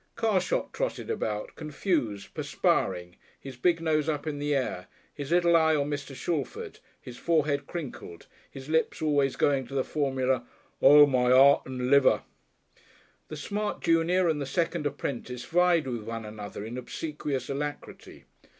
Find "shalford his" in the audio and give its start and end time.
6.15-7.17